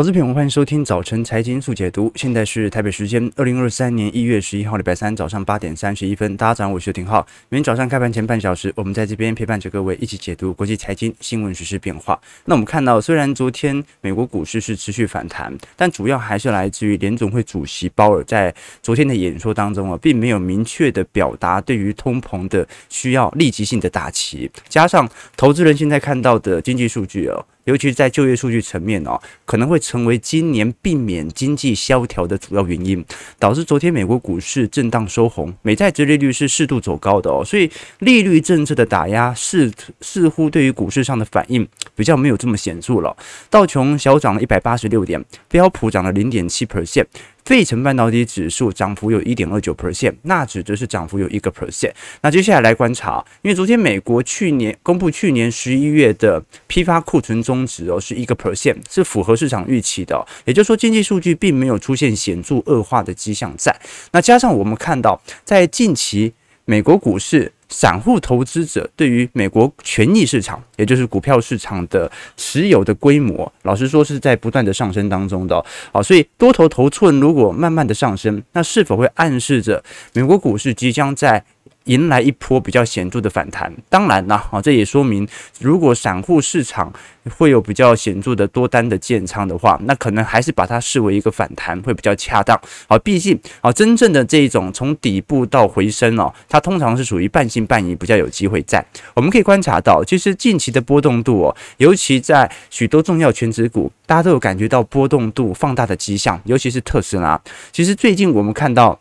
[0.00, 2.08] 投资朋友，欢迎收听早晨财经速解读。
[2.14, 6.36] 现在是台北时间二零二三年一月十一号礼拜三早上八点三十一分。
[6.36, 7.26] 大家早上好，我是廷浩。
[7.48, 12.16] 每天早上开盘前半小时，我们在这边陪伴着各位一起解读国际财经新闻、时事变化。
[12.44, 27.44] 那我们看到，虽然昨天美国股市是持续反弹，但主要还是来自于联总会主席鲍尔在昨天的演说当中啊，并没有明确的表达对于通膨的需要立即性的打击，加上投资人现在看到的经济数据哦。
[27.68, 33.04] 尤其是在就业数据层面哦，可能会成为今年避免经济萧条的主要原因，
[33.38, 43.14] 导致昨天美国股市震荡收红，美债殖利率是适度走高的哦，所以利率政策的打压似似乎对于股市上的反应比较没有这么显著了。
[43.50, 47.04] 道琼小涨了一百八十六点，标普涨了零点七 percent。
[47.48, 51.90] 费城半导体指数涨幅有一点二九 percent，纳指则是涨幅有一个 percent。
[52.20, 60.22] 那接下来来观察，因为昨天美国去年公布去年十一月的批发库存终值哦，是一个 percent，是符合市场预期的。
[60.44, 63.74] 也就是说，经济数据并没有出现显著恶化的迹象在。
[64.12, 66.34] 那加上我们看到，在近期
[66.66, 67.50] 美国股市。
[67.68, 75.64] 散户投资者对于美国权益市场，也就是股票市场的持有的规模，老实说是在不断的上升当中的。
[75.92, 79.82] 好，所以多头头寸如果慢慢的上升，那是否会暗示着
[80.14, 81.44] 美国股市即将在
[81.84, 85.26] 迎来一波比较显著的反弹，当然啦，啊，这也说明，
[85.60, 86.92] 如果散户市场
[87.36, 92.58] 会有比较显著的多单的建仓的话，那可能还是把它视为一个反弹会比较恰当。
[92.86, 98.84] 好，毕竟啊，真正的这一种从底部到回升哦，它通常是属于半信半疑，比较有机会在。
[99.14, 107.40] 我们可以观察到，其实近期的波动度哦，尤其在许多重要权值股，大家都有感觉到波动度放大的迹象，尤其是特斯拉。
[107.72, 108.98] 其实最近我们看到。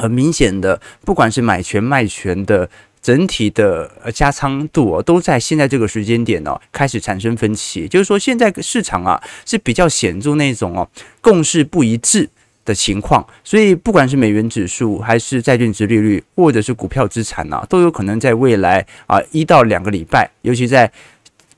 [0.00, 2.68] 很明显的，不管是买权卖权的
[3.02, 7.86] 整体的呃加仓度哦，都在现在这个时间点哦开始产生分歧。
[7.86, 10.88] 就是说，现在市场啊是比较显著那种哦
[11.20, 12.28] 共识不一致
[12.64, 20.90] 的情况，所以不管是美元指数，还是债券值利率，或者是股票资产啊，都有可能在未来啊一到两个礼拜，尤其在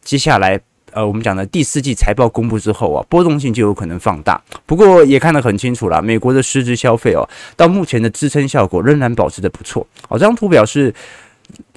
[0.03, 0.61] 接下来。
[0.93, 4.41] 呃，我们讲的第四季财报公布之后啊，波动性就有可能放大。
[4.67, 9.87] 不过也看得很清楚了，美国的实质消费哦，到目前的支撑效果仍然保持的不错。
[10.09, 10.95] 好，这张图表示。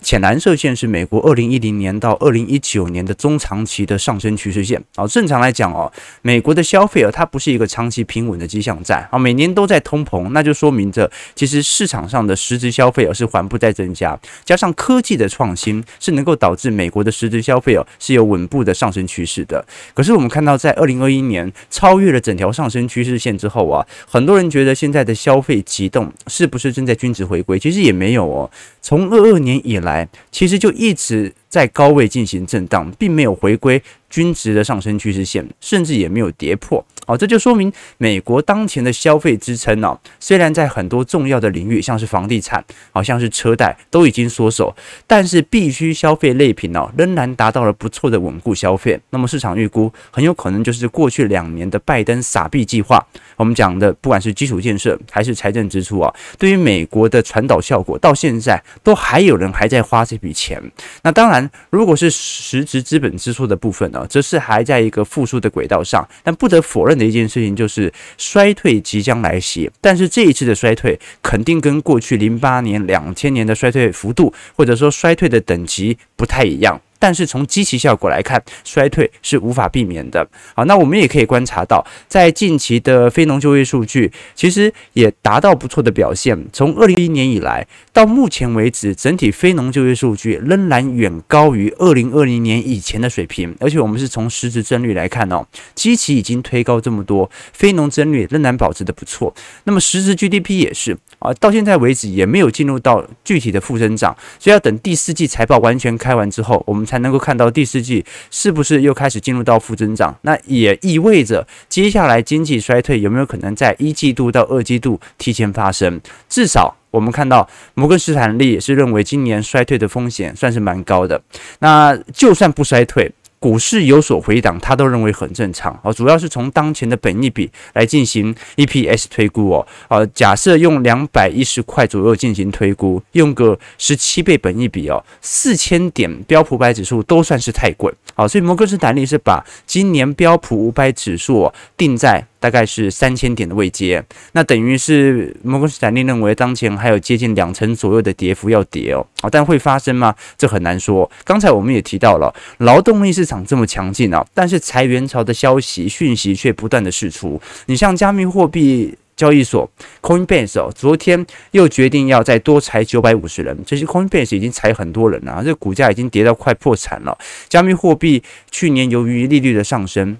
[0.05, 5.07] 浅蓝色线是美国二零一零年到二零一九年的中长期的上升趋势线啊。
[5.07, 19.65] 正常来讲哦，美国的消费啊，它不是一个长期平稳的迹象在啊，每年都在通膨，那就说明着其实市场上的实质消费啊是缓步在增加，加上科技的创新是能够导致美国的实质消费啊是有稳步的上升趋势的。
[19.95, 27.57] 可是我们看到在二零二一年超越了整条上升趋势线之后啊，很多人觉得现在的消费急动是不是正在均值回归？
[27.57, 28.51] 其实也没有哦，
[28.83, 29.94] 从二二年以来，
[30.31, 33.81] 其实就一直在高位进行震荡，并没有回归。
[34.07, 44.73] 均值的上升趋势线，甚至也没有跌破，哦，这就说明美国当前的消费支撑呢，虽然在很多重要的领域，像是房地产，好像是车贷都已经缩手，
[45.05, 48.97] 但是必须消费类品呢，仍然达到了不错的稳固消费。
[49.09, 53.05] 那么市场预估，很有可能就是过去两年的拜登撒币计划，
[53.35, 60.61] 我们讲的不管是基础建设还是财政支出啊，对于美国的传导效果，到现在都还有人还在花这笔钱。
[61.01, 64.05] 那当然，如果是实质资本支出的部分呢？
[64.07, 69.69] 则是还在一个复苏的轨道上，但不得否认的一件事情就是衰退即将来袭。
[69.81, 76.79] 但是这一次的衰退肯定跟过去零八年、两千年的衰退幅度，或者说衰退的等级不太一样。
[77.05, 80.27] 但是从基期效果来看，衰退是无法避免的。
[80.55, 86.35] 好，那我们也可以观察到，在近期的非农就业数据，其实也达到不错的表现。
[86.51, 93.55] 从二零一一年以来到目前为止，整体非农就业数据仍然远高于二零二零年以前的水平。
[93.59, 95.45] 而且我们是从实质增率来看哦，
[95.75, 99.31] 基期已经推高这么多，非农增率仍然保持得不错。
[99.65, 106.95] 那么实质 GDP 也是啊，到现在为止也没有进入到具体的负增长，所以要等第四季财报完全开完之后，我们才。
[107.05, 116.01] 能够看到第四季是不是又开始进入到负增长，那也意味着接下来经济衰退有没有可能在一季度到二季度提前发生？
[116.27, 121.21] 至少我们看到摩根士丹利也是认为今年衰退的风险算是蛮高的。
[121.59, 123.11] 那就算不衰退。
[123.45, 125.93] 股市有所回档，他都认为很正常哦。
[125.93, 129.67] 主要是从当前的本益比来进行 EPS 推估哦。
[129.87, 137.93] 呃，假设用两百一十块左右进行推估，用个十七倍本益比哦，四千点标普五百指数都算是太贵。
[138.15, 142.25] 好，所以摩根士丹利是把今年标普五百指数定在。
[142.45, 144.03] 大概是三千点的位阶，
[144.33, 150.13] 那等于是摩根士丹利认为当前还有接近两成左右的跌幅要跌哦，啊，但会发生吗？
[150.37, 151.09] 这很难说。
[151.23, 157.41] 刚才我们也提到了，劳动力市场这么强劲啊，但是裁员潮的消息讯息却不断的释出。
[157.65, 159.67] 你像加密货币交易所
[160.03, 167.17] Coinbase 哦，昨天又决定要再多裁九百五十人，这些 Coinbase 已经裁很多人了，这股价已经跌到快破产了。
[167.49, 168.21] 加密货币
[168.51, 170.15] 去年由于利率的上升。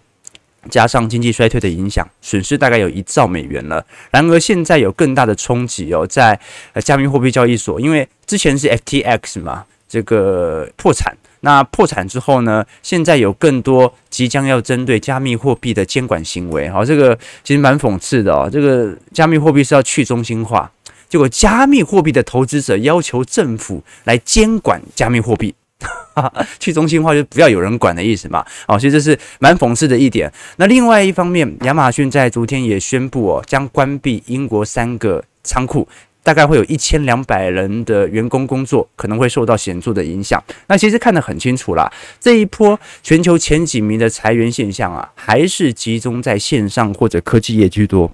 [0.70, 3.86] 加上经济衰退的影响，损失大概有一兆美元了。
[4.12, 6.40] 然而现在有更大的冲击哦，在
[6.84, 11.16] 加密货币交易所，因为之前是 FTX 嘛，这个破产。
[11.42, 16.68] 那破产之后呢，现在有更多即将要针对加密货币的监管行为。
[16.68, 18.50] 好，这个其实蛮讽刺的哦。
[18.52, 20.72] 这个加密货币是要去中心化，
[21.08, 25.54] 结果加密货币的投资者要求政府来监管加密货币。
[26.60, 30.32] 去中心化就不要有人管的意思嘛，哦，其实这是蛮讽刺的一点。
[30.58, 35.88] 那另外一方面，亚马逊在昨天也宣布哦，将关闭英国三个仓库，
[36.24, 40.42] 大概会有一千两百人的员工工作可能会受到显著的影响。
[40.68, 48.10] 那其实看得很清楚啦，这一波全球前几名的裁员现象啊，还是集中在线上或者科技业居多。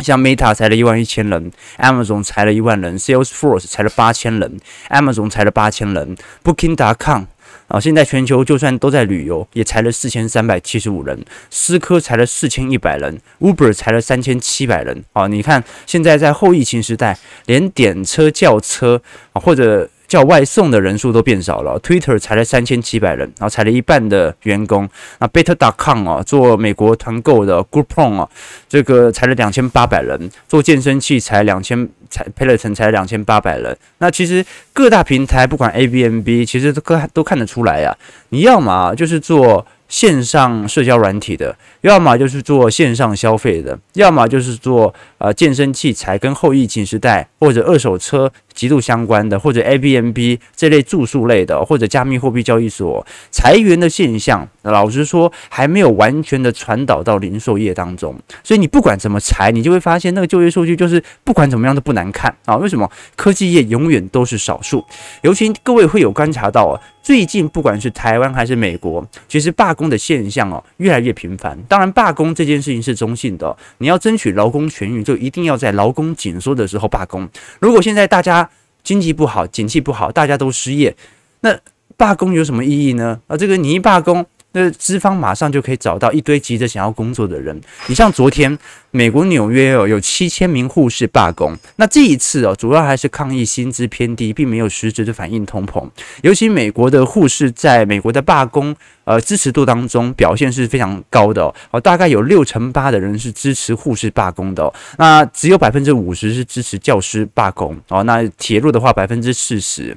[0.00, 4.58] 像 Meta 裁了一万一千人，Amazon 裁了一万人，Salesforce 裁了八千人
[4.90, 7.24] ，Amazon 裁了八千人，Booking.com
[7.68, 15.04] 啊，现在全球就算都在旅游，也裁了四千三百七十五人，思科裁了四千一百人，Uber 裁了三千七百人。
[15.12, 19.00] 啊，你看现在在后疫情时代，连点车叫车
[19.32, 19.88] 啊或者。
[20.06, 24.88] 叫外送的人数都变少了，Twitter 裁了三千七百人，然后裁了一半的员工。
[25.18, 28.28] 那 Better.com 啊，做美国团购的 Groupon 啊，
[28.68, 33.76] 这个裁了两千八百人，做健身器材两千，裁 Peloton 裁两千八百人。
[33.98, 37.96] 那其实各大平台不管 A、B、M、B，其实都看都看得出来呀。
[38.28, 44.92] 你要么就是做线上社交软体的，要么就是做线上消费的，要么就是做
[45.24, 48.30] 呃健身器材跟后疫情时代或者二手车。
[48.54, 58.14] 极度相关的，或者 Airbnb 这类住宿类的，或者加密货币交易所裁员的现象，老实说还没有完全的传导到零售业当中。
[58.44, 62.54] 所以你不管怎么裁，你就会发现那个就业数据就是不管怎么样都不难看啊。
[62.56, 62.88] 为什么？
[63.16, 64.84] 科技业永远都是少数。
[65.22, 71.58] 尤其各位会有观察到啊，最近不管是台湾还是美国，其实罢工的现象哦越来越频繁。
[71.68, 77.28] 当然，罢工这件事情是中性的，你要争取劳工权益，一定要在劳工紧缩的时候罢工。
[77.60, 78.48] 如果现在大家
[78.82, 80.94] 经济不好，景气不好，大家都失业，
[81.40, 81.58] 那
[81.96, 83.20] 罢工有什么意义呢？
[83.26, 87.60] 啊，这个你一罢工，那资方马上就可以找到一堆急着想要工作的人。
[87.88, 88.56] 你像昨天
[88.92, 95.86] 美国纽约哦，有七千名护士罢工，那这一次哦，主要还是抗议薪资偏低，并没有实质的反映通膨。
[96.22, 98.74] 尤其美国的护士在美国的罢工
[99.04, 109.96] 呃支持度当中表现是非常高的哦，大概有六成八的人是支持护士罢工的哦，那只有百分之五十是支持教师罢工哦，那铁路的话百分之四十。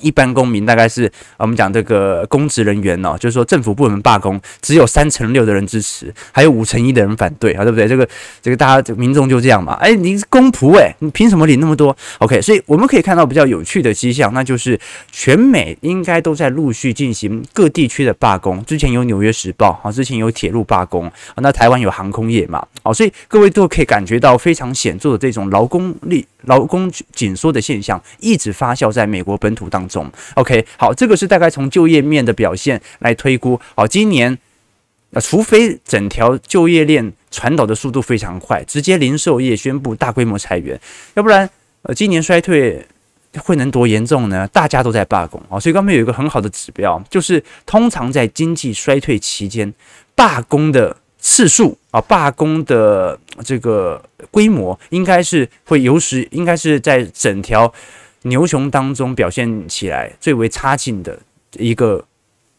[0.00, 7.86] 一般公民大概是我们讲这个公职人员哦，就是说政府部门罢工，只有三成六的人支持，还有五成一的人反对啊，对不对？
[7.86, 8.08] 这个
[8.40, 9.74] 这个大家民众就这样嘛。
[9.74, 14.78] 哎，你是公仆哎，你凭什么领那么多？OK，所以我们可以看到比较有趣的迹象，那就是
[15.10, 18.64] 全美应该都在陆续进行各地区的罢工。
[18.64, 26.26] 之前有纽约时报啊，之前有铁路罢工啊，那台湾有航空业嘛，哦，所以各位都可以感觉到非常显著的这种劳工力。
[26.46, 30.10] 劳工紧缩的现象一直发酵在美国本土当中。
[30.34, 33.60] OK，好，这个是大概从就业面的表现来推估。
[33.74, 34.38] 好，今年
[35.10, 40.80] 呃，除非整条就业链传导的速度非常快，直接零售业宣布大规模裁员，
[41.14, 41.48] 要不然
[41.82, 42.86] 呃，今年衰退
[43.38, 44.48] 会能多严重呢？
[44.48, 49.72] 大家都在罢工啊，所以刚才有一个很好的指标，就是通常在经济衰退期间
[50.14, 50.96] 罢工的。
[51.24, 57.72] 次数啊，罢工的这个规模应该是会有时，应该是在整条
[58.22, 61.16] 牛熊当中表现起来最为差劲的
[61.52, 62.04] 一个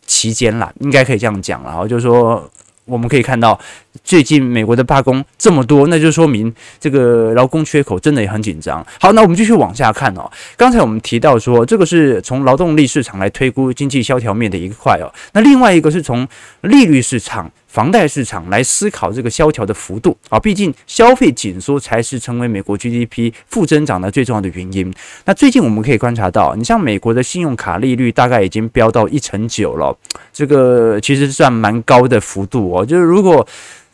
[0.05, 1.69] 期间啦，应该可以这样讲了。
[1.69, 2.49] 然后就是说，
[2.85, 3.59] 我们可以看到
[4.03, 8.85] 最近美国的罢工这么多，那就说明这个劳工缺口真的也很紧张。
[8.99, 10.29] 好，那我们继续往下看哦。
[10.55, 15.11] 刚才我们提到说，这个是从劳动力市场来推估经济萧条面的一块哦。
[15.33, 16.27] 那另外一个是从
[16.61, 17.51] 利率市场。
[17.73, 24.93] 房贷市场来思考这个萧条的幅度啊，毕竟消费紧缩才是成为美国 GDP 负增长的最重要的原因。
[25.25, 29.97] 那最近我们可以观察到，你像美国的信用卡利率大概已经飙到一成九了，
[30.31, 32.85] 这个其实算蛮高的幅度哦。
[32.85, 33.43] 就是如果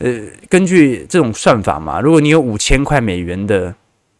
[0.00, 3.74] 呃根据这种算法嘛，如果你有五千块美元的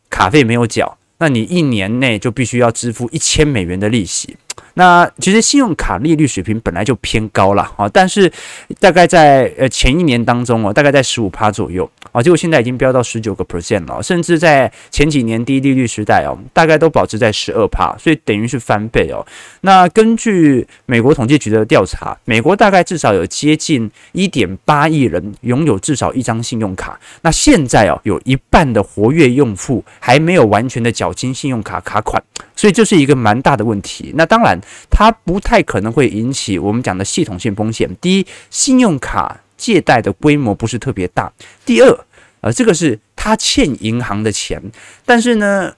[0.09, 4.37] 卡费没有缴，那你一年内就必须要支付一千美元的利息。
[4.75, 8.31] 那其实信用卡利率水平本来就偏高了啊，但是
[8.79, 19.27] 大概在呃前一年当中哦，大概在十五趴左右啊，结果现在已经飙到十九个 percent 了，甚至在前几年低利率时代哦，大概都保持在十二趴，所以等于是翻倍哦。
[19.63, 32.23] 那根据美国统计局的调查，美国大概至少有接近一点八亿人拥有至少一张信用卡，那现在哦，有一半的活跃用户还没有完全的缴清信用卡卡款，
[32.55, 34.13] 所以这是一个蛮大的问题。
[34.15, 37.89] 那当然，它不太可能会引起我们讲的系统性风险。
[38.01, 41.33] 第一，信用卡借贷的规模不是特别大；
[41.65, 42.05] 第二，
[42.41, 44.63] 呃，这个是他欠银行的钱，
[45.05, 45.75] 但是呢，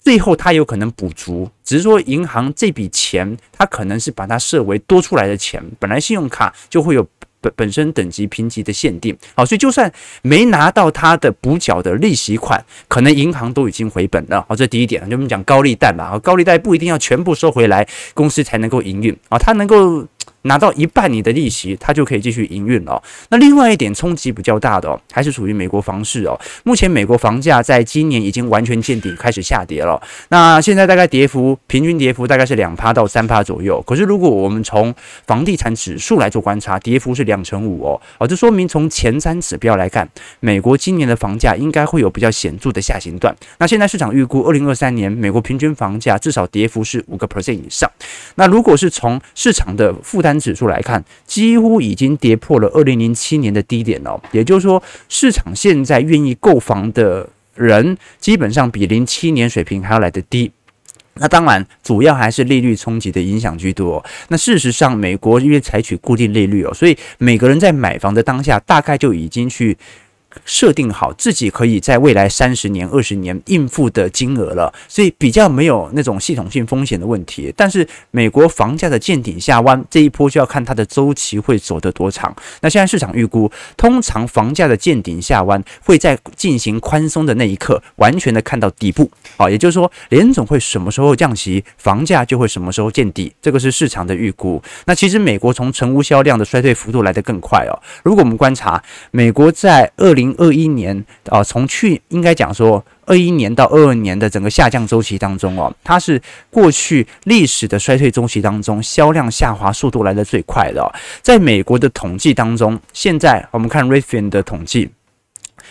[0.00, 7.06] 最后他有可能补足，只是说银行这笔钱，他可能是把它设为多出来的钱，本来信用卡就会有。
[7.40, 9.92] 本本身等级评级的限定，好，所以就算
[10.22, 19.16] 没拿到他的补缴的利息款，可能银行都已经回本了，好，这第一点，就我们讲高利贷嘛，高利贷不一定要全部收回来，公司才能够营运。
[19.28, 20.06] 啊，它能够。
[20.42, 23.02] 拿到一半你的利息，它就可以继续营运了。
[23.30, 26.38] 那另外一点冲击比较大的哦，还是属于美国房市哦。
[26.64, 30.00] 目前美国房价在今年已经完全见底，开始下跌了。
[30.28, 33.82] 那现在大概跌幅平均跌幅大概是两趴到三趴左右。
[33.82, 34.94] 可是如果我们从
[35.26, 38.00] 房地产指数来做观察，跌幅是两成五哦。
[38.18, 40.08] 哦，这说明从前三指标来看，
[40.40, 43.34] 美国今年的房价应该会有比较显著的下行段。
[43.58, 47.90] 那现在市场预估二零二三年美国平均房价至少跌幅是五个 percent 以上。
[48.36, 54.22] 那如果是从市场的负担单指数来看，几乎已经跌破了二零零七年的低点了。
[54.30, 60.52] 也就是说，市场现在愿意购房的人，基本上比零七年水平还要来得低。
[61.14, 64.04] 那当然，主要还是利率冲击的影响居多。
[64.28, 69.76] 那事实上，美国因为采取固定利率哦，所以每个人在买房的当下，大概就已经去。
[70.44, 77.52] 设定好自己可以在未来三十年、二十年应付的金额了，所以比较没有那种系统性风险的问题。
[77.56, 82.34] 但是美国房价的见顶下弯这一波就要看它的周期会走得多长。
[82.60, 89.10] 那现在市场预估，通常房价的见顶下弯会在进行宽松的那一刻完全的看到底部。
[89.36, 94.62] 好，也就是说，联总会什么时候降息，房价就会什么时候见底，这个是市场的预估。
[94.86, 97.74] 那其实美国从成屋销量的衰退幅度来得更快哦。
[98.02, 106.20] 如果我们观察美国在二零二一年啊，从去应该讲说二一年到二二年的整个下降周期当中哦，它是
[106.50, 110.92] 过去历史的衰退周期当中销量下滑速度来得最快的。
[111.22, 114.90] 在美国的统计当中，现在我们看 Redfin 的统计，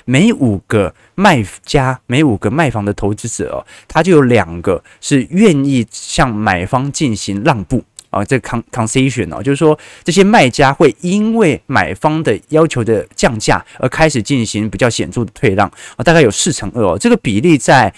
[0.05, 7.83] 每五个卖家，每五个卖房的投资者哦，他就有两个是愿意向买方进行让步。
[8.19, 17.93] 啊，这 con concession 哦，就是说这些卖家会因为买方的要求的降价而开始进行比较显著的退让啊，大概有四成二哦，这个比例在。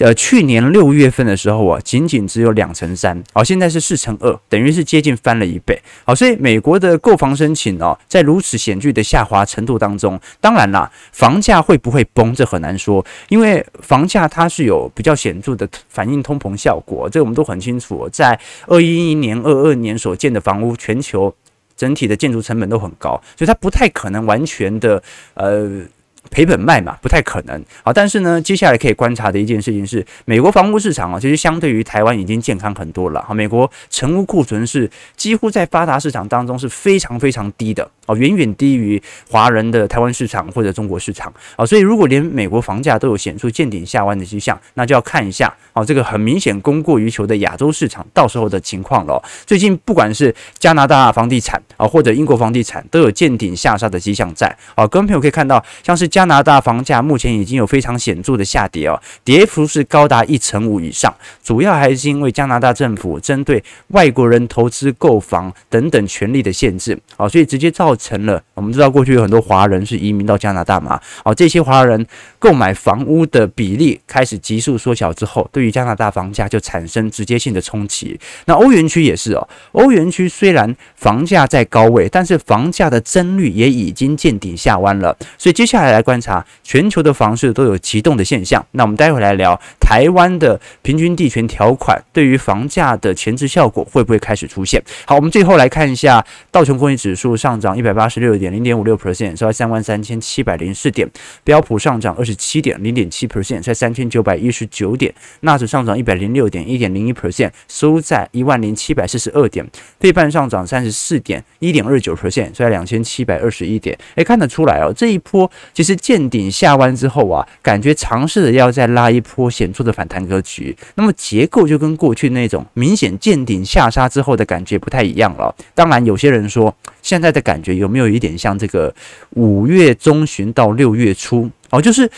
[0.00, 5.78] 呃，去年六月份的时候啊，仅仅只有两成三，好，现在是四成二，等于是接近翻了一倍。
[6.06, 18.08] 好，所以美国的购房申请哦，在如此显著的下滑程度当中，当然啦，房价会不会崩，这很难说，因为房价它是有比较显著的反映通膨效果，这我们都很清楚。
[18.10, 21.34] 在二一年、二二年所建的房屋，全球
[21.76, 25.02] 整体的建筑成本都很高，所以它不太可能完全的
[25.34, 25.82] 呃。
[26.30, 27.64] 赔本卖嘛，不太可能。
[27.82, 33.24] 好，但是呢，接下来可以观察的一件事情是，美国房屋市场啊，其实相对于台湾已经健康很多了。
[33.26, 41.32] 好，美国成屋库存是几乎在发达市场当中是非常非常低的哦，远远低于华人的台湾市场或者中国市场。
[41.56, 49.22] 好，所以如果连美国房价都有显著见顶下弯的迹象，那就要看一下哦，这个很明显供过于求的亚洲市场到时候的情况了。
[49.46, 54.54] 最近不管是加拿大房地产啊，或者英国房地产，都有见顶下杀的迹象在。
[54.74, 72.04] 啊，各位朋友可以看到，像是加拿大房价目前已经有非常显著的下跌哦，跌幅是高达一成五以上，主要还是因为加拿大政府针对外国人投资购房等等权利的限制哦，所以直接造成了我们知道过去有很多华人是移民到加拿大嘛，哦，这些华人
[72.40, 78.18] 购买房屋的比例开始急速缩小之后，对于加拿大房价就产生直接性的冲击。
[78.46, 86.00] 那欧元区也是哦，欧元区虽然房价在高位，但是房价的增率也已经见顶下弯了，所以接下来来。
[86.00, 94.82] 观察全球的房市都有急冻的现象，那我们待会来聊台湾的平均地权条款对于房价的前置效果会不会开始出现？
[95.04, 101.06] 好，我们最后来看一下道琼工业指数上涨一百八十六点零点五六 percent，收在三万三千七百零四点；
[101.44, 109.64] 标普上涨二十七点零点七 percent，在三千九百一十九点；纳指上涨一百零六点一点零一 percent，收在一万零七百四十二点；
[110.00, 113.96] 费半上涨三十四点一点二九 percent，收在两千七百二十一点。
[114.14, 115.96] 诶，看得出来哦，这一波其实。
[116.00, 125.54] 见顶下弯之后啊，感觉尝试着要再拉一波显著的反弹格局，那么结构就跟过去那种明显见顶下杀之后的感觉不太一样了。
[125.74, 128.92] 当然，有些人说现在的感觉有没有一点像这个
[129.30, 132.10] 五月中旬到六月初哦，就是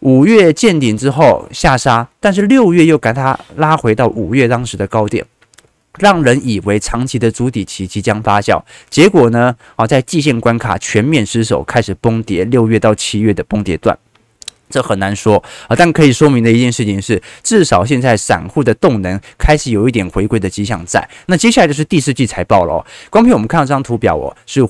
[0.00, 5.24] 五月见顶之后下杀，但是六月又把它拉回到五月当时的高点。
[5.98, 9.54] 让人以为长期的筑底期即将发酵，结果呢？
[9.74, 12.44] 啊，在季线关卡全面失守，开始崩跌。
[12.44, 13.98] 六月到七月的崩跌段，
[14.70, 15.74] 这很难说啊。
[15.76, 21.06] 但可以说明的一件事情是，至少现在散户的动能开始有一点回归的迹象在。
[21.26, 22.86] 那接下来就是第四季财报了哦。
[23.10, 24.66] 光凭我们看到这张图表哦，是。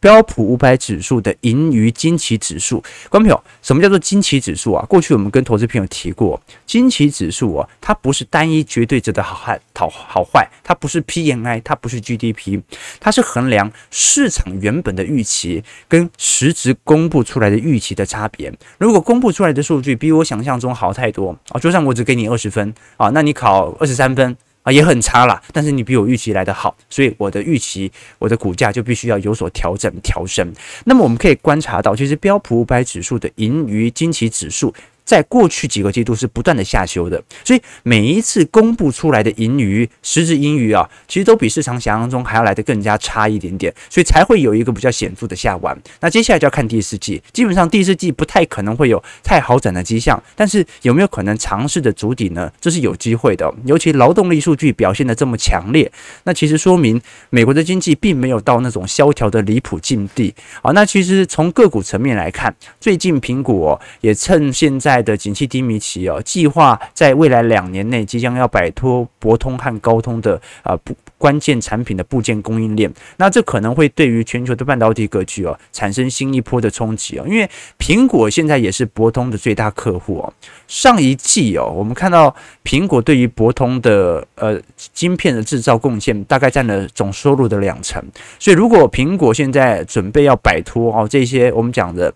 [0.00, 4.84] 标普五百指数的盈余惊奇指数，观众朋友，什么叫做惊奇指数啊？
[4.86, 12.60] 过去我们跟投资朋友提过，惊奇指数啊，它不是单一绝对值的好坏、好好坏，它不是 PMI，它不是 GDP，
[13.00, 18.52] 它是衡量市场原本的预期跟实质公布出来的预期的差别。
[18.78, 24.36] 如果公布出来的数据比我想象中好太多啊，就算我只给你二十分啊，那你考二十三分。
[24.64, 30.52] 啊，也很差啦，但是你比我预期来得好，所以我的预期，我的股价就必须要有所调整调升。
[30.84, 34.74] 那么我们可以观察到，其实标普五百指数的盈余惊奇指数。
[35.04, 45.78] 在过去几个季度是不断的下修的，所以每一次公布出来的盈余，实质盈余啊，其实都比市场想象中还要来得更加差一点点，所以才会有一个比较显著的下弯。
[46.00, 52.50] 那接下来就要看第四季，基本上第四季不太可能会有太好转的迹象，但是有没有可能尝试着筑底呢？
[52.58, 55.90] 这是有机会的，尤其劳动力数据表现的这么强烈，
[56.22, 60.72] 那其实说明美国的经济并没有到那种萧条的离谱境地啊。
[60.72, 64.93] 那其实从个股层面来看，最近苹果也趁现在。
[65.02, 77.48] 的景气低迷期哦，计划在未来两年内即将要摆脱博通和高通的啊不关键产品的部件供应链，那这可能会对于全球的半导体格局哦产生新一波的冲击哦，因为
[77.78, 80.32] 苹果现在也是博通的最大客户哦。
[80.68, 84.60] 上一季哦，我们看到苹果对于博通的呃
[84.92, 88.02] 晶片的制造贡献大概占了总收入的两成，
[88.38, 92.12] 所以如果苹果现在准备要摆脱哦这些我们讲的。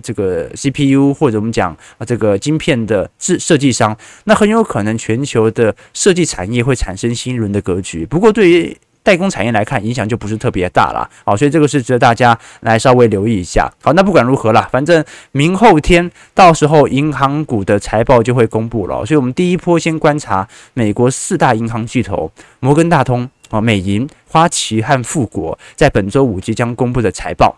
[0.00, 8.04] 这个 CPU 或者我们讲啊，这个晶片的制设计商，那很有可能全球的设计产业会产生新一轮的格局。
[8.06, 11.08] 不过对于代工产业来看，影响就不是特别大了。
[11.24, 13.66] 好，所以这个是值得大家来稍微留意一下。
[13.82, 15.02] 好，那不管如何啦，反正
[15.32, 19.04] 明后天到时候银行股的财报就会公布了。
[19.06, 27.56] 所以我们第一波先观察美国四大银行巨头摩根大通啊、美银、花旗和富国在本周五即将公布的财报。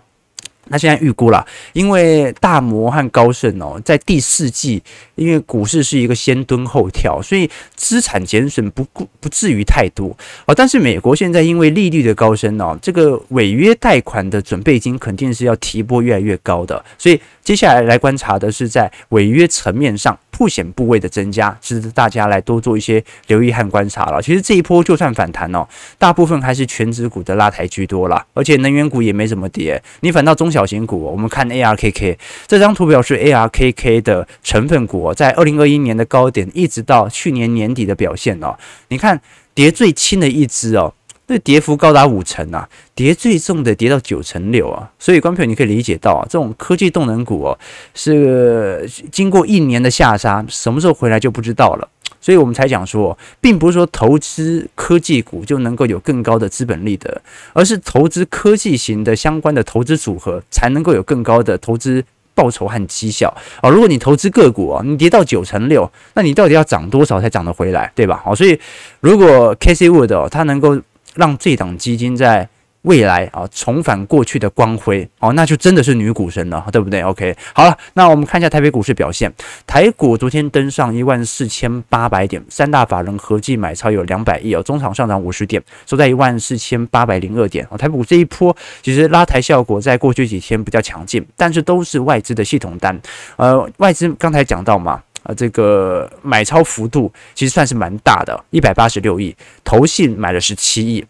[0.68, 4.82] 那现在预估了，因为大摩和高盛哦，在第四季，
[5.16, 8.86] 因为股市是一个先蹲后跳，所以资产减损不
[9.20, 10.54] 不至于太多哦。
[10.54, 20.18] 但是美国现在因为利率的高升哦，这个违约贷款的准备金肯定是要提拨越来越高的，所以接下来来观察的是在违约层面上。
[20.34, 24.20] 曝险部位的增加，值得大家来多做一些留意和观察了。
[24.20, 25.64] 其实这一波就算反弹哦，
[25.98, 29.80] 大部分还是全指股的拉抬居多啦，而且能源股也没怎么跌。
[30.00, 38.54] 你反倒中小型股，我们看 ARKK 这张图表是 ARKK 的成分股，在二零二一年的高点一直到去年年底的表现哦。
[38.88, 39.20] 你看
[39.54, 40.92] 跌最轻的一支哦。
[41.28, 47.58] 那跌幅高达五成啊，跌最重的跌到九成六啊，所以观众朋友你可以理解到啊，这种科技动能股哦，
[47.94, 51.88] 是经过一年的下杀，什么时候回来就不知道了，
[52.22, 57.20] 所以我们才讲说，并不是说投资科技股就能够有更高的资本利得，
[57.52, 63.28] 而是投资科技型的相关的投资组合才能够有更高的投资报酬和绩效
[63.60, 63.68] 啊。
[63.68, 68.22] 如果你投资个股啊，你跌到九成六，那你到底要涨多少才涨得回来，对吧？
[68.24, 68.58] 好，所以
[69.00, 70.80] 如果 Cathie Wood 哦，它能够
[71.16, 72.48] 让这档基金在
[72.82, 79.32] 未来啊重返过去的光辉哦，那就真的是女股神了，对不对？OK，好了，那我们看一下台北股市表现。
[79.66, 87.78] 台股昨天登上一万四千八百点，三大法人合计买超有两百亿哦，中场上涨五十点，收在一万四千八百零二点哦。
[87.78, 93.00] 台股这一波其实拉抬效果在过去几天比较强劲，但是都是外资的系统单。
[93.36, 101.04] 呃，外资刚才讲到嘛，啊，这个买超幅度其实算是蛮大的，一百八十六亿，投信买了十七亿。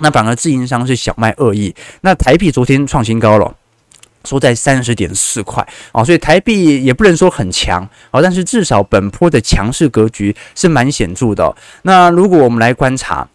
[0.00, 3.54] 那反而自营商是小卖二亿，那台币昨天创新高了，
[4.24, 11.54] 收在三十点四块啊，所以台币也不能说很强啊，但是至少本波的强势格局是蛮显著的。
[11.82, 13.28] 那如果我们来观察。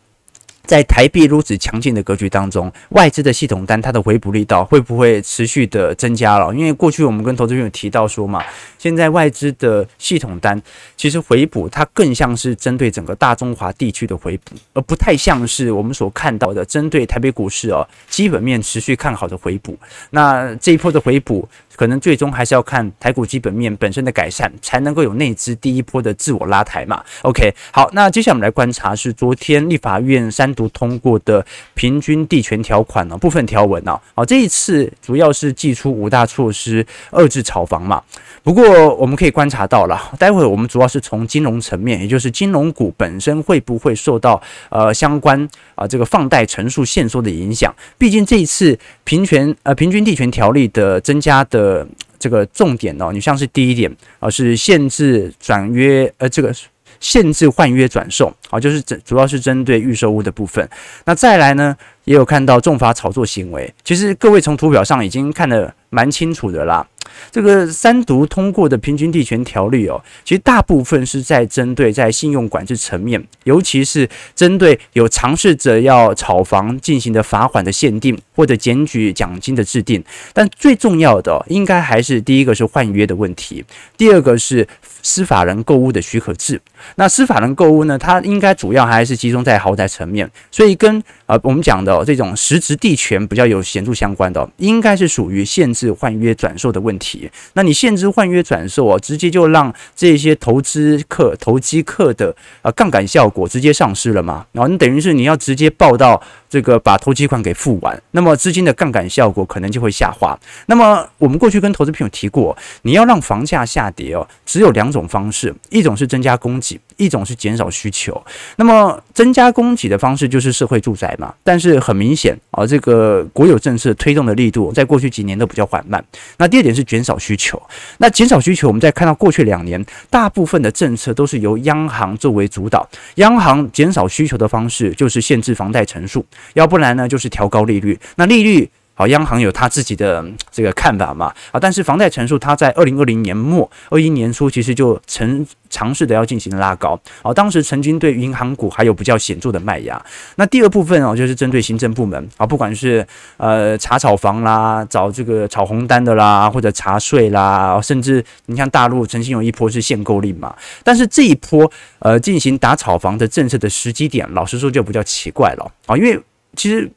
[0.65, 6.53] 在台币如此强劲的格局当中，外资的系统单它的回补力道会不会持续的增加了？
[6.53, 8.43] 因为过去我们跟投资朋友提到说嘛，
[8.77, 10.61] 现在外资的系统单
[10.97, 19.77] 其实回补它更像是针对整个大中华地区的回补，而不太像是我们所看到的针对台北股市哦基本面持续看好的回补。
[20.09, 27.03] 那这一波的回补可能最终还是要看台股基本面本身的改善，才能够有内资第一波的自我拉抬嘛。
[27.21, 38.01] OK，好，那接下来我们来观察是昨天立法院三读通过的平均地权条款呢部分条文呢，好，这一次主要是祭出五大措施遏制炒房嘛。
[38.43, 47.73] 不过我们可以观察到了，待会我们主要是从金融层面，也就是金融股本身会不会受到呃相关啊这个放贷成数限缩的影响？
[47.97, 51.87] 毕竟这一次平权呃平均地权条例的增加的呃
[52.19, 56.53] 这个重点哦，你像是第一点啊是限制转约呃这个
[56.99, 60.67] 限制换约转售啊，就是主主要是针对预售屋的部分。
[61.05, 61.75] 那再来呢，
[62.05, 66.85] 也有看到重罚炒作行为，其实各位从图表上已经看得蛮清楚的啦。
[67.31, 80.03] 这个三读通过的平均地权条例哦，其实大部分是在针对在信用管制层面，尤其是针对有尝试着要炒房进行的罚款的限定或者检举奖金的制定。
[80.33, 83.63] 但最重要的应该还是第一个是换约的问题，
[83.97, 84.67] 第二个是
[85.01, 86.59] 司法人购物的许可制。
[86.95, 97.04] 那司法人购物呢，它应该主要还是集中在豪宅层面，所以跟呃我们讲的这种实质地权比较有显著相关的，应该是属于限制换约转售的问题。
[97.53, 104.45] 那你限制换约转售啊，直接就让这些投资客、投机客的啊杠杆效果直接丧失了嘛？
[104.51, 110.37] 然后你等于是你要直接报到这个把投机款给付完，那么资金的杠杆效果可能就会下滑。
[110.67, 116.79] 那么我们过去跟投资朋友提过，你要让房价下跌哦，只有两种方式，一种是增加供给。
[116.97, 126.01] 一种是减少需求，那么增加供给的方式就是社会住宅嘛，但是很明显啊，这个国有政策推动的力度在过去几年都比较缓慢。
[126.37, 127.61] 那第二点是减少需求，
[127.97, 138.69] 那减少需求，我们在看到过去两年大部分的政策都是由央行作为主导，央行减少需求的方式就是限制房贷成数，要不然呢就是调高利率，那利率。
[138.97, 141.25] 好，央行有他自己的这个看法嘛？
[141.51, 146.97] 啊，但是房贷成数，它在二零二零年末、二一年初，其实就曾尝试的要进行拉高。
[147.21, 150.01] 啊，当时曾经对银行股还有比较显著的卖压。
[150.37, 153.05] 那第二部分哦，就是针对行政部门啊，不管是
[153.35, 160.55] 呃查炒房啦，找这个炒红单的啦，或者查税啦，甚至你像大陆曾经有一波是限购令嘛。
[160.85, 166.17] 但是这一波呃进行打炒房的政策的时机点，老实说就比较奇怪了啊，因为
[166.55, 166.89] 其实。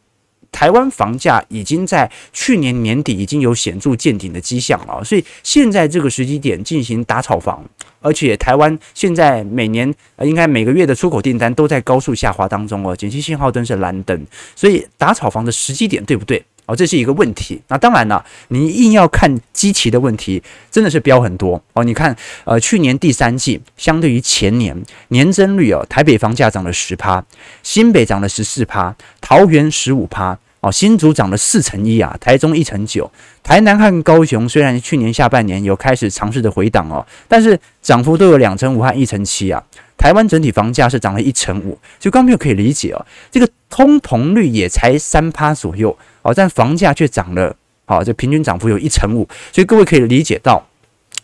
[0.50, 7.64] 台湾房价已经在去年年底已经有显著见顶的迹象了，所以现在这个时机点进行打炒房，
[8.00, 16.44] 而且台湾现在每年应该每个月的出口订单都在高速下滑当中哦，景气信号灯是蓝灯，所以打炒房的时机点对不对？
[16.68, 17.60] 哦，这是一个问题。
[17.68, 21.82] 那当然了，你硬要看基期的问题，真的是飙很多哦。
[21.82, 24.76] 你看，呃，去年第三季相对于前年
[25.08, 27.24] 年增率哦，台北房价涨了十趴，
[27.62, 33.10] 新北涨了十四趴，桃园十五趴，哦，新竹涨了四成一啊，台中一成九，
[33.42, 39.64] 台南和高雄虽然去年下半年有开始尝试的回档哦，但是涨幅都有两成五和一成七啊。
[39.96, 50.62] 台湾整体房价是涨了一成五，就刚没有可以理解哦，这个通膨率也才三趴左右好，但房价却涨了，好，这平均涨幅有一成五，所以各位可以理解到，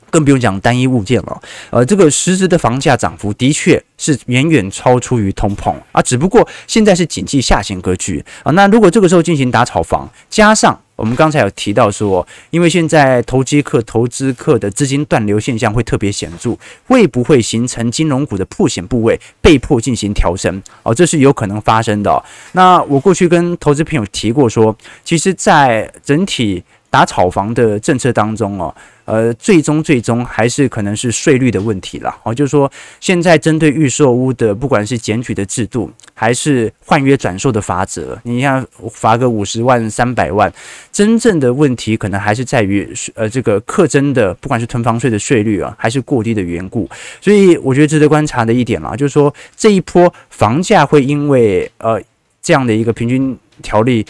[0.08, 20.62] 更不用讲单一物件了，呃，这个实质的房价涨幅的确是远远超出于通膨啊，只不过现在是经济下行格局啊，那如果这个时候进行打炒房，加上我们刚才有提到说，因为现在投机客、投资客的资金断流现象会特别显著，会不会形成金融股的破险部位被迫进行调升？
[20.82, 22.22] 哦，这是有可能发生的。
[22.52, 26.62] 那我过去跟投资朋友提过说，其实，在整体
[26.94, 28.72] 打炒房的政策当中哦。
[29.06, 40.50] 呃，最终最终还是可能是税率的问题了哦，就是说现在针对预售屋的，不管是检举的制度，还是换约转售的罚则，你像罚个五十万、三百万，
[40.90, 46.88] 真正的问题可能还是在于呃这个课征的，不管是囤房税的税率啊，还是过低的缘故，
[47.20, 52.00] 所以我觉得值得观察的一点啦，就是说这一波房价会因为呃
[52.40, 54.06] 这样的一个平均条例。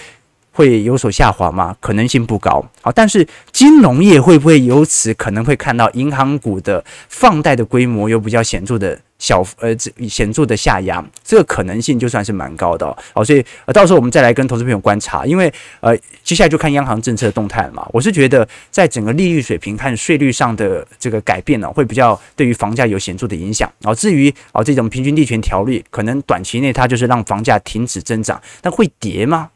[0.55, 1.77] 会有所下滑吗？
[1.81, 2.64] 可能性不高。
[2.81, 9.77] 好，但是金融业会不会由此可能会看到银行股的放贷的规模有比较显著的小呃
[10.09, 11.05] 显著的下压？
[11.25, 12.97] 这个可能性就算是蛮高的哦。
[13.12, 17.85] 好，所以呃到时候我们再来跟投资朋友观察，因为呃接下来就看央行政策的动态了嘛。
[17.93, 23.69] 我是觉得在整个利率水平和税率上的这个改变呢，会比较对于房价有显著的影响。
[23.81, 29.51] 然后至于啊这种平均地权条例，可能短期内它就是让房价停止增长，但会跌吗？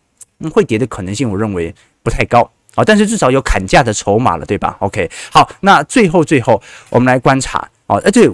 [0.50, 8.28] 会跌的可能性，我认为不太高啊，但是至少有砍价的筹码了，对吧？OK，好，那最后最后我们来观察啊，哎，对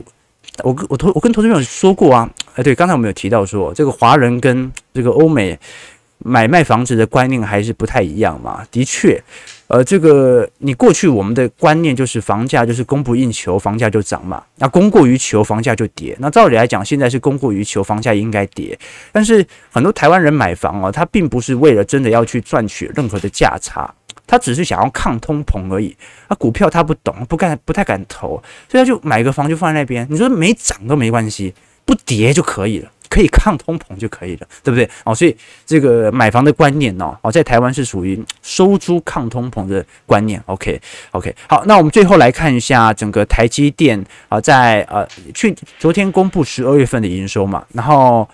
[0.63, 5.59] 我跟我投我跟投资朋友说过啊，哎，对，刚才我们有提到说，这个华人跟这个欧美
[6.19, 9.23] 买卖房子的观念还是不太一样嘛，的确。
[9.75, 14.41] 呃，这个你过去我们的观念就是房价就是供不应求，房价就涨嘛。
[14.59, 16.17] 那供过于求，房价就跌。
[16.21, 18.79] 那照理来讲，现在是供过于求，房价应该跌。
[19.11, 23.93] 但是很多台湾人买房哦，他并不是为了真的要去赚取任何的价差，
[24.29, 25.97] 他只是想要抗通膨而已。
[26.29, 30.07] 那股票他不懂，不敢不太敢投，所以他就买个房就放在那边。
[30.09, 31.53] 你说没涨都没关系，
[31.85, 32.89] 不跌就可以了。
[33.15, 34.91] 可以抗通膨就可以了，对不对？
[35.05, 40.43] 哦，所以这个买房的观念哦，哦，在台湾是属于收租抗通膨的观念。
[40.47, 48.29] OK，OK，好，那我们最后来看一下整个台积电啊，在呃去昨天公布十二月份的营收嘛，然后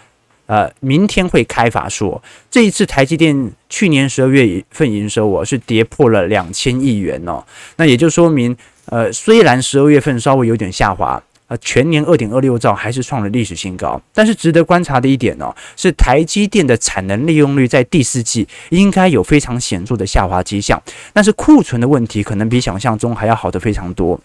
[0.47, 7.45] 呃明天会开法说，这一次台积电去年十二月份营收我是跌破了两千亿元哦，
[7.77, 11.23] 那也就说明呃虽然十二月份稍微有点下滑。
[11.50, 20.80] 呃，全年二点二六兆还是创了历史新高，但是值得观察的一点哦，是台积电的产能利用率在第四季应该有非常显著的下滑迹象，
[21.12, 24.20] 但是库存的问题可能比想象中还要好得非常多。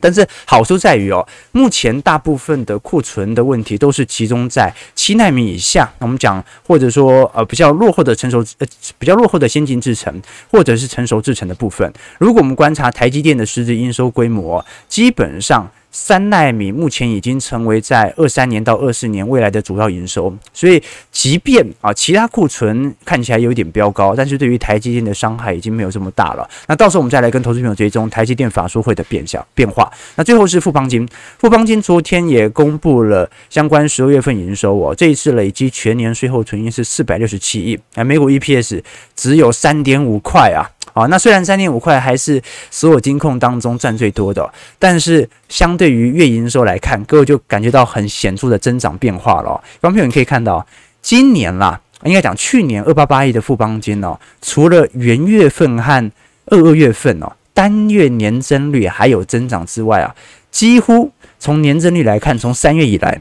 [0.00, 8.66] 但是好处在于哦，目前大部分的库存的问题都是集中在七纳米以下，我们讲或者说呃比较落后的成熟呃
[8.98, 11.92] 比较落后的先进制程或者是成熟制程的部分。
[12.18, 15.70] 如果我们观察台积电的实质应收规模，基本上。
[15.90, 26.48] 三纳米目前已经成为在二三年到二四年未来的主要营收，所以即便啊其他库存看起来有点飙高，但是对于台积电的伤害已经没有这么大了。
[26.66, 29.90] 那到时候我们再来跟投资朋友追踪台积电法说会的变相变化。
[30.16, 38.82] 那最后是富邦金，富邦金昨天也公布了相关十二月份营收哦，这一次累积全年税后存益是四百六十七亿，啊，每股 EPS
[39.16, 40.68] 只有三点五块啊。
[40.98, 49.62] 好，那虽然三点五块还是所有金控当中赚最多的，但是相对于月营收来看，各位就感觉到很显著的增长变化了。
[49.80, 50.66] 观众朋友，你可以看到，
[51.00, 56.10] 今年啦，应该讲去年二八八亿的富邦金哦，除了元月份和
[56.46, 60.12] 二二月份哦，单月年增率还有增长之外啊，
[60.50, 63.20] 几乎从年增率来看，从三月以来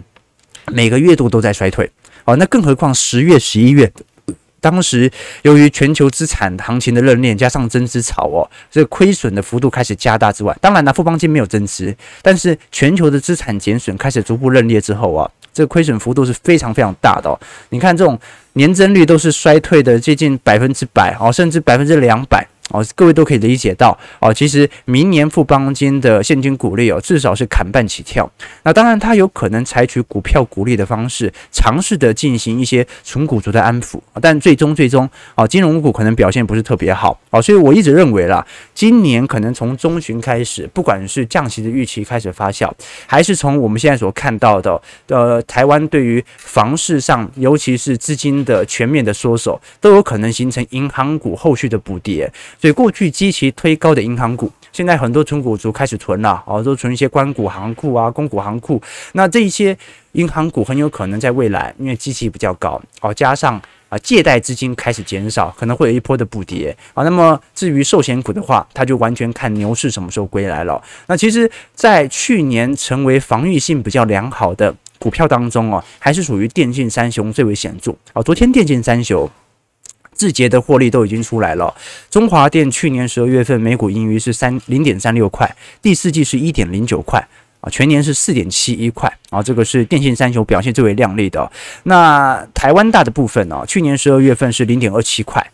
[0.66, 1.92] 每个月度都在衰退。
[2.26, 3.94] 哦，那更何况十月、十一月。
[4.60, 5.10] 当时
[5.44, 17.40] 由于全球资产行情的热恋，加上增资潮哦，这个亏损的幅度开始加大之外，当然呢，富邦金没有增资，但是全球的资产减损开始逐步认列之后啊，这个亏损幅度是非常非常大的哦。
[17.70, 18.20] 你看这种
[18.54, 22.46] 年增率都是衰退的接近百分之百哦，甚至百分之两百。
[22.70, 28.30] 哦，各位都可以理解到哦，其实明年富邦金的现金股利哦，至少是砍半起跳。
[28.64, 34.00] 那当然，它有可能采取股票股利的方式，尝试的进行一些纯股族的安抚。
[34.22, 42.70] 但最终最终哦，金融股可能表现不是特别好哦，所以我一直认为啦，今年可能从中旬开始，不管是降息的预期开始发酵，
[43.06, 52.30] 还是从我们现在所看到的呃，台湾对于房市上，尤其是资金的全面的缩手，都有可能形成银行股后续的补跌。
[52.60, 58.82] 所以过去积极推高的银行股，现在很多存股族开始囤了，哦，都存一些关股行库啊、公股行库。
[59.14, 59.78] 那这一些
[60.14, 67.04] 银行股很有可能在未来，因为基期比较高，哦，加上啊借贷资金开始减少，可能会有一波的补跌啊。
[67.04, 70.82] 那么至于寿险股的话，它就完全看牛市什么时候归来了。
[71.06, 77.96] 那其实，在去年成为防御性比较良好的股票当中哦，还是属于电竞三雄最为显著。
[78.14, 79.30] 哦，昨天电竞三雄。
[80.18, 81.74] 字节的获利都已经出来了。
[82.10, 87.26] 中华电去年十二月份每股盈余是三零点三六块，第四季是一点零九块
[87.62, 91.50] 啊，全年是四点七一块啊，这个是电信三雄表现最为亮丽的。
[91.84, 95.46] 那台湾大的部分呢，去年十二月份是零点二七块，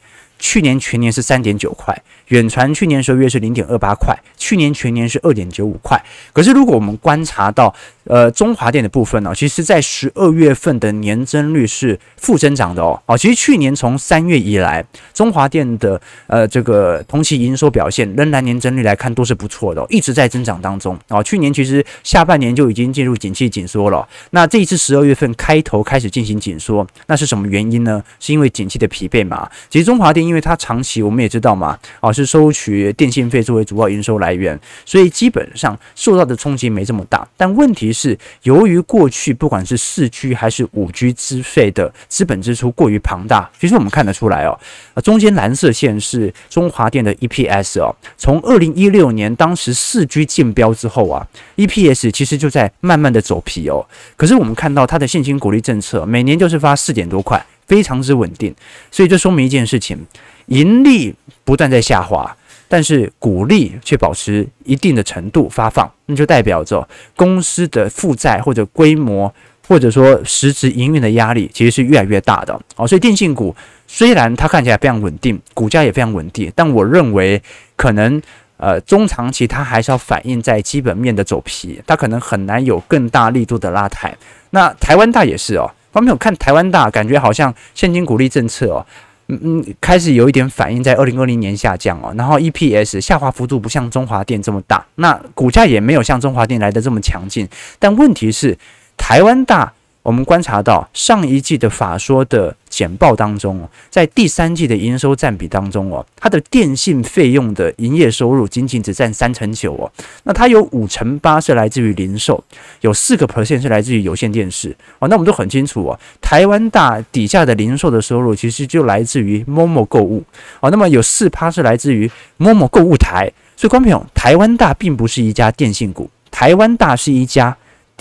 [0.44, 1.98] 去年全年是三点九块。
[2.28, 6.02] 远传去年十二月是零点二八块，去年全年是二点九五块。
[6.34, 7.74] 可是如果我们观察到，
[8.06, 13.00] 呃，中华电的部分呢，其实在十二月份的年增率是负增长的哦。
[13.06, 20.98] 哦，其实去年从三月以来，中华电的呃这个同期营收表现仍然年增率来看都是不错的哦，一直在增长当中。
[21.08, 24.08] 哦，去年其实下半年就已经进入景气紧缩了。
[24.32, 28.04] 那这一次十二月份开头开始进行紧缩，那是什么原因呢？
[28.20, 29.50] 是因为景气的疲惫嘛？
[29.70, 37.28] 其实中华电因因为它长期我们也知道嘛，哦是收取电信费作为主要营收来源，所以基本上受到的冲击没这么大。
[37.38, 44.60] 但问题是，由于过去不管是四 G 还是五 G 资费的资本支出过于庞大，其实我们看得出来哦，
[44.96, 53.86] 啊，中间蓝色线是中华电的 EPS 哦，从二零一六年当时四 G 竞标之后啊，EPS 其实就在慢慢的走皮哦。
[54.18, 58.54] 可是我们看到它的现金股利政策，每年就是发四点多块，非常之稳定。
[58.92, 59.98] 所以这说明一件事情，
[60.46, 62.38] 盈利不断在下滑。
[62.70, 69.32] 但是股利却保持一定的程度发放，那就代表着公司的负债或者规模，
[69.68, 72.88] 或者说实质营运的压力其实是越来越大的哦。
[72.88, 73.56] 所以电信股
[73.88, 77.40] 虽然它看起来非常稳定，股价也非常稳定，但我认为
[77.76, 78.20] 可能
[78.58, 84.16] 呃中长期它还是要反映在基本面的走皮，它可能很难有更大力度的拉抬。
[84.50, 88.86] 那台湾大也是哦，方面我看台湾大感觉好像现金股利政策哦。
[89.30, 97.48] 嗯嗯，开始有一点反应，在二零二零年下降哦，然后 EPS 下滑幅度不像中华电这么大，那股价也没有像中华电来的这么强劲，
[97.80, 98.58] 但问题是
[98.98, 99.72] 台湾大。
[100.04, 109.90] 我们观察到上一季的法说的简报当中，在第三季的营收占比当中哦，它的电信费用的营业收入仅仅只占三成九哦，
[110.24, 112.44] 那它有五成八是来自于零售，
[112.82, 115.08] 有四个 percent 是来自于有线电视哦。
[115.08, 120.22] 那我们都很清楚哦，台湾大底下的零售的收入其实就来自于 Momo 购物
[120.60, 127.56] 哦，那么有四趴是来自于 Momo 购物台，所以观众朋友，台湾大并不是一家电信股，台湾大是一家。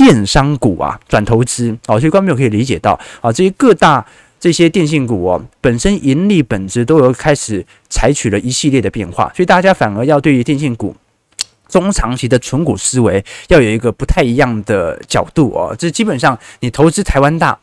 [0.04, 4.04] 电商股啊，转投资哦，所以观众朋友可以理解到啊，这些各大
[4.40, 10.96] 这些电信股哦，本身盈利本质都有开始采取了一系列的变化，所以大家反而要对于电信股
[11.68, 17.56] 中长期的存股思维要有一个不太一样的角度哦，这基本上你投资台湾大。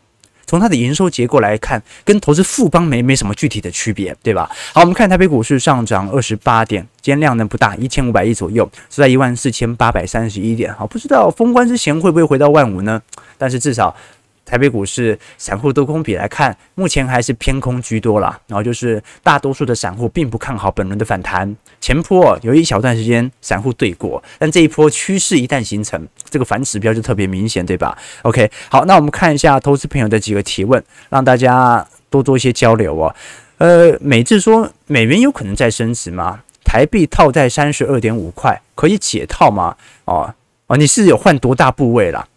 [0.50, 4.50] 从它的营收结构来看，跟投资富邦没没什么具体的区别，对吧？
[4.74, 10.74] 好，我们看台北股市上涨二十八点，今天量能不大，一千五百亿左右，是在一万四千八百三十一点。
[10.74, 13.00] 好，不知道封关之前会不会回到万五呢？
[13.38, 13.96] 但是至少。
[14.45, 18.39] 台北股市散户多空比来看，目前还是偏空居多啦。
[18.47, 21.56] 然后就是大多数的散户并不看好本轮的反弹。
[21.80, 33.15] 前波有一小段时间散户对过，但这一波趋势一旦形成，这个反指标就特别明显，对吧？OK，好，那我们看一下投资朋友的几个提问，让大家多做一些交流哦。
[33.60, 36.41] 呃，美智说美元有可能再升值吗？
[36.63, 39.75] 台币套在三十二点五块，可以解套吗？
[40.06, 40.34] 哦
[40.67, 42.28] 哦，你是有换多大部位啦？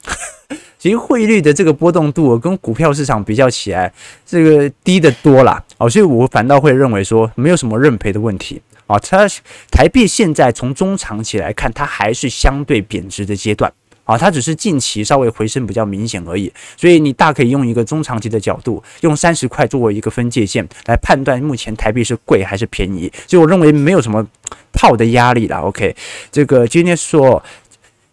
[0.82, 3.92] 其实汇率的这个波动度跟股票市场比较起来，
[4.26, 5.62] 这个低得多啦。
[5.78, 8.98] 哦，所以我反倒会认为说没有什么认赔的问题啊。
[8.98, 9.24] 它
[9.70, 16.52] 台币现在从中长期来看，它还是相对贬值的阶段啊，它只是近期稍微回升比较明显而已。
[16.76, 23.08] 所以你大可以用一个中长期的角度，用三十块作为一个分界线来判断目前台币是贵还是便宜。
[23.28, 24.26] 所以我认为没有什么
[24.72, 25.58] 套的压力啦。
[25.58, 25.94] OK，
[26.32, 27.40] 这个今天说。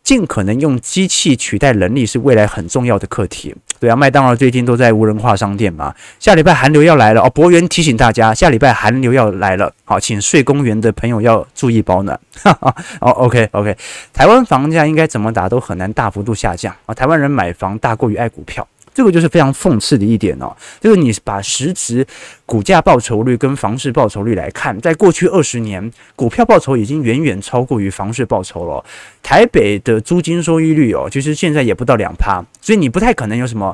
[0.04, 3.56] 尽可能用机器取代人力是未来很重要的课题。
[3.80, 5.96] 对啊，麦当劳最近都在无人化商店嘛。
[6.20, 9.72] 下礼拜寒流要来了哦，博元提醒大家，下礼拜寒流要来了。
[9.86, 12.20] 好，请睡公园的朋友要注意保暖。
[12.44, 13.78] 哈哈，哦，OK OK，
[14.14, 16.94] 台湾房价应该怎么打都很难大幅度下降啊。
[16.94, 18.68] 台湾人买房大过于爱股票。
[19.00, 20.54] 这个就是非常讽刺的一点哦。
[20.82, 22.06] 这个你把实质
[22.46, 28.84] 股价报酬率跟房市报酬率来看，在过去二十年，股票报酬已经远远超过于房市报酬了。
[29.24, 33.74] 台北的租金收益率哦，其实现在也不到两趴，所以你不太可能有什么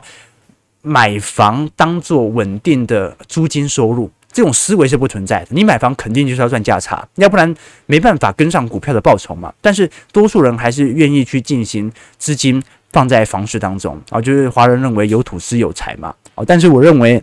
[0.83, 5.47] 买房当做稳定的租金收入，这种思维是不存在的。
[5.49, 7.51] 你买房肯定就是要赚价差，要不然
[7.87, 9.51] 没办法跟上股票的报酬嘛。
[9.59, 12.61] 但是多数人还是愿意去进行资金。
[12.95, 17.21] 放在房市当中啊，就是华人认为有土斯有财嘛，啊，但是我认为，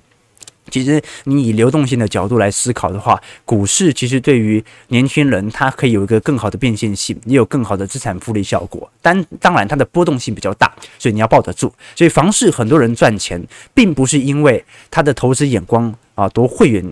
[0.71, 8.87] 其实你以流动性的角度来思考的话，股市其实对于年轻人，他可以有一个更好的变现性，也有更好的资产复利效果。
[9.01, 11.73] 但当然，它的波动性比较大，所以你要抱得住。
[11.97, 15.95] 所以房市很多人赚钱，并不是因为他的投资眼光。
[16.15, 16.85] 啊，多会员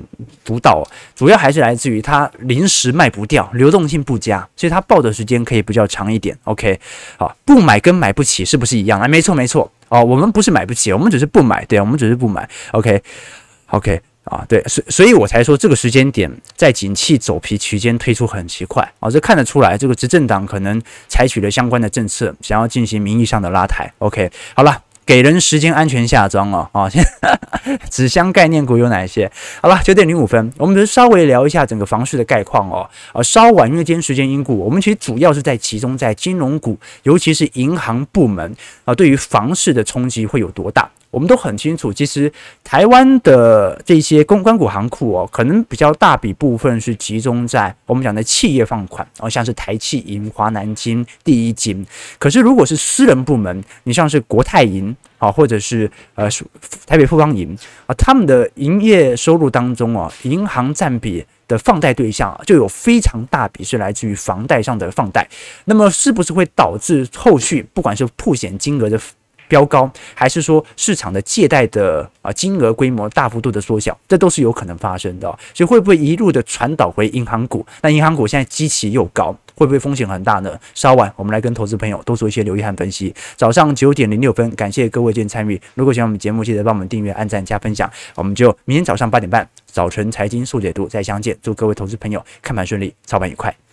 [0.44, 0.83] 独到，
[1.14, 6.37] 主要还是来自于它临时卖不掉，流动性不佳，所以它报的时间可以比较长一点。
[6.44, 6.80] OK，
[7.18, 9.06] 好，不买跟买不起是不是一样啊？
[9.06, 12.48] 没错没错，哦，我们不是买不起，我们只是不买，对，我们只是不买。
[12.72, 23.92] OK，OK，、啊，对，所所以我才说这个时间点在景气走皮区间推出很奇怪啊，这看得出来，这个执政党可能采取了相关的政策，想要进行名义上的拉抬。
[23.98, 24.83] OK，好了。
[25.06, 26.88] 给人时间安全下装哦，啊，
[27.90, 29.30] 纸箱概念股有哪些？
[29.60, 32.88] 好了，九点零五分，我们就稍微聊一下整个房市的概况哦。
[33.12, 40.88] 啊，稍晚，因为今天时间因故，我们其实主要是在集中在金融股，尤其是银行部门啊，对于房市的冲击会有多大？
[41.11, 51.85] 我们都很清楚，其实台湾的这些公关股行库哦，可能比较大笔部分是集中在我们讲的企业放款，哦，像是台企银、华南金、第一金。
[52.18, 56.29] 可是如果是私人部门，你像是国泰银啊，或者是呃
[56.87, 65.29] 台北富邦银啊，他们的营业收入当中啊，银行占比的放贷对象就有非常大笔是来自于房贷上的放贷。
[65.64, 69.01] 那么是不是会导致后续不管是曝险金额的
[69.50, 75.29] 飙高，还是说市场的借贷的啊金额规模大幅度的缩小，这都是有可能发生的。
[75.52, 77.66] 所以会不会一路的传导回银行股？
[77.83, 80.56] 那银行股现在基期又高，会不会风险很大呢？
[80.72, 83.12] 稍晚我们来跟投资朋友多做一些留意和分析。
[83.37, 85.60] 早上九点零六分，感谢各位今天参与。
[85.75, 87.90] 如果喜欢我们节目，记得帮我们订阅、按赞、加分享。
[88.14, 91.37] 我们就明天早上八点半，早晨财经速解读再相见。
[91.42, 93.69] 祝各位投资朋友看盘顺利，操盘愉快。